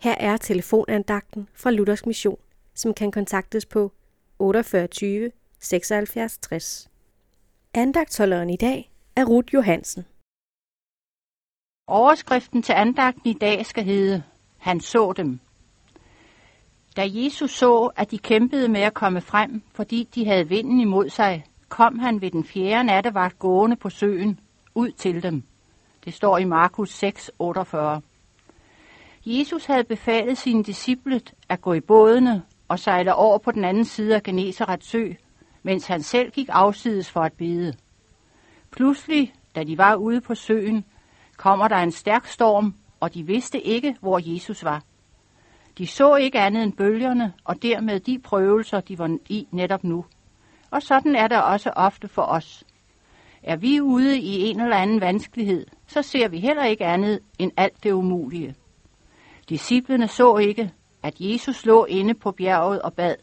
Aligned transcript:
Her 0.00 0.14
er 0.14 0.36
telefonandagten 0.36 1.48
fra 1.54 1.70
Luthers 1.70 2.06
Mission, 2.06 2.38
som 2.74 2.94
kan 2.94 3.10
kontaktes 3.10 3.66
på 3.66 3.92
48 4.38 5.30
76 5.60 6.38
60. 6.38 6.90
Andagtholderen 7.74 8.50
i 8.50 8.56
dag 8.56 8.92
er 9.16 9.24
Ruth 9.24 9.54
Johansen. 9.54 10.04
Overskriften 11.86 12.62
til 12.62 12.72
andagten 12.72 13.30
i 13.30 13.32
dag 13.32 13.66
skal 13.66 13.84
hedde, 13.84 14.22
han 14.58 14.80
så 14.80 15.12
dem. 15.12 15.40
Da 16.96 17.08
Jesus 17.08 17.50
så, 17.50 17.90
at 17.96 18.10
de 18.10 18.18
kæmpede 18.18 18.68
med 18.68 18.80
at 18.80 18.94
komme 18.94 19.20
frem, 19.20 19.62
fordi 19.72 20.08
de 20.14 20.26
havde 20.26 20.48
vinden 20.48 20.80
imod 20.80 21.08
sig, 21.08 21.44
kom 21.68 21.98
han 21.98 22.20
ved 22.20 22.30
den 22.30 22.44
fjerde 22.44 22.84
nattevagt 22.84 23.38
gående 23.38 23.76
på 23.76 23.90
søen 23.90 24.40
ud 24.74 24.90
til 24.90 25.22
dem. 25.22 25.42
Det 26.04 26.14
står 26.14 26.38
i 26.38 26.44
Markus 26.44 26.90
6, 26.90 27.30
48. 27.38 28.02
Jesus 29.26 29.64
havde 29.66 29.84
befalet 29.84 30.38
sine 30.38 30.64
disciple 30.64 31.20
at 31.48 31.60
gå 31.60 31.72
i 31.72 31.80
bådene 31.80 32.42
og 32.68 32.78
sejle 32.78 33.14
over 33.14 33.38
på 33.38 33.50
den 33.50 33.64
anden 33.64 33.84
side 33.84 34.14
af 34.14 34.22
Genesarets 34.22 34.86
sø, 34.86 35.12
mens 35.62 35.86
han 35.86 36.02
selv 36.02 36.30
gik 36.30 36.48
afsides 36.52 37.10
for 37.10 37.20
at 37.20 37.32
bede. 37.32 37.74
Pludselig, 38.70 39.34
da 39.54 39.64
de 39.64 39.78
var 39.78 39.94
ude 39.94 40.20
på 40.20 40.34
søen, 40.34 40.84
kommer 41.36 41.68
der 41.68 41.76
en 41.76 41.90
stærk 41.90 42.26
storm, 42.26 42.74
og 43.00 43.14
de 43.14 43.22
vidste 43.26 43.60
ikke, 43.60 43.96
hvor 44.00 44.20
Jesus 44.34 44.64
var. 44.64 44.82
De 45.78 45.86
så 45.86 46.16
ikke 46.16 46.38
andet 46.38 46.62
end 46.62 46.72
bølgerne, 46.72 47.32
og 47.44 47.62
dermed 47.62 48.00
de 48.00 48.18
prøvelser, 48.18 48.80
de 48.80 48.98
var 48.98 49.18
i 49.28 49.46
netop 49.50 49.84
nu. 49.84 50.04
Og 50.70 50.82
sådan 50.82 51.16
er 51.16 51.28
det 51.28 51.42
også 51.42 51.70
ofte 51.70 52.08
for 52.08 52.22
os. 52.22 52.64
Er 53.42 53.56
vi 53.56 53.80
ude 53.80 54.18
i 54.18 54.50
en 54.50 54.60
eller 54.60 54.76
anden 54.76 55.00
vanskelighed, 55.00 55.66
så 55.86 56.02
ser 56.02 56.28
vi 56.28 56.38
heller 56.38 56.64
ikke 56.64 56.84
andet 56.84 57.20
end 57.38 57.52
alt 57.56 57.84
det 57.84 57.92
umulige. 57.92 58.54
Disciplene 59.48 60.08
så 60.08 60.36
ikke, 60.36 60.72
at 61.02 61.14
Jesus 61.20 61.66
lå 61.66 61.84
inde 61.84 62.14
på 62.14 62.32
bjerget 62.32 62.82
og 62.82 62.94
bad. 62.94 63.14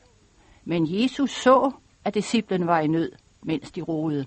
Men 0.63 1.01
Jesus 1.01 1.31
så, 1.31 1.71
at 2.03 2.13
disciplen 2.13 2.67
var 2.67 2.79
i 2.79 2.87
nød, 2.87 3.11
mens 3.43 3.71
de 3.71 3.81
roede. 3.81 4.25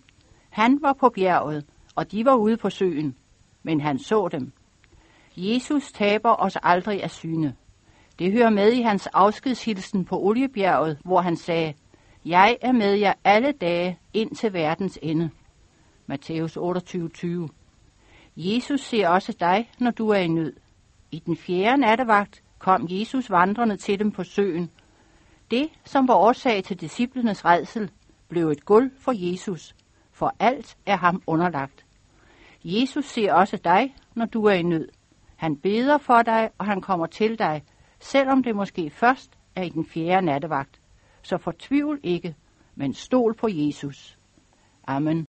Han 0.50 0.78
var 0.82 0.92
på 0.92 1.08
bjerget, 1.08 1.64
og 1.94 2.12
de 2.12 2.24
var 2.24 2.34
ude 2.34 2.56
på 2.56 2.70
søen, 2.70 3.16
men 3.62 3.80
han 3.80 3.98
så 3.98 4.28
dem. 4.28 4.52
Jesus 5.36 5.92
taber 5.92 6.36
os 6.38 6.56
aldrig 6.62 7.02
af 7.02 7.10
syne. 7.10 7.54
Det 8.18 8.32
hører 8.32 8.50
med 8.50 8.72
i 8.72 8.82
hans 8.82 9.06
afskedshilsen 9.06 10.04
på 10.04 10.20
Oliebjerget, 10.20 10.98
hvor 11.04 11.20
han 11.20 11.36
sagde, 11.36 11.74
Jeg 12.24 12.56
er 12.60 12.72
med 12.72 12.94
jer 12.94 13.12
alle 13.24 13.52
dage 13.52 13.98
ind 14.14 14.36
til 14.36 14.52
verdens 14.52 14.98
ende. 15.02 15.30
Matthæus 16.06 16.56
28:20. 16.56 17.48
Jesus 18.36 18.80
ser 18.80 19.08
også 19.08 19.36
dig, 19.40 19.70
når 19.78 19.90
du 19.90 20.08
er 20.08 20.18
i 20.18 20.28
nød. 20.28 20.52
I 21.10 21.18
den 21.18 21.36
fjerde 21.36 21.80
nattevagt 21.80 22.42
kom 22.58 22.86
Jesus 22.90 23.30
vandrende 23.30 23.76
til 23.76 23.98
dem 23.98 24.10
på 24.10 24.24
søen. 24.24 24.70
Det, 25.50 25.68
som 25.84 26.08
var 26.08 26.14
årsag 26.14 26.64
til 26.64 26.80
disciplenes 26.80 27.44
redsel, 27.44 27.90
blev 28.28 28.48
et 28.48 28.64
gulv 28.64 28.90
for 28.98 29.12
Jesus, 29.14 29.74
for 30.12 30.34
alt 30.38 30.76
er 30.86 30.96
ham 30.96 31.22
underlagt. 31.26 31.86
Jesus 32.64 33.04
ser 33.04 33.32
også 33.32 33.56
dig, 33.56 33.94
når 34.14 34.26
du 34.26 34.44
er 34.44 34.52
i 34.52 34.62
nød. 34.62 34.88
Han 35.36 35.56
beder 35.56 35.98
for 35.98 36.22
dig, 36.22 36.50
og 36.58 36.66
han 36.66 36.80
kommer 36.80 37.06
til 37.06 37.38
dig, 37.38 37.62
selvom 38.00 38.42
det 38.42 38.56
måske 38.56 38.90
først 38.90 39.38
er 39.54 39.62
i 39.62 39.68
den 39.68 39.86
fjerde 39.86 40.26
nattevagt. 40.26 40.80
Så 41.22 41.38
fortvivl 41.38 42.00
ikke, 42.02 42.34
men 42.74 42.94
stol 42.94 43.34
på 43.34 43.48
Jesus. 43.50 44.18
Amen. 44.86 45.26